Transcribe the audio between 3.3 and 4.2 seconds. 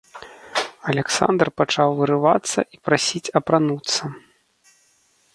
апрануцца.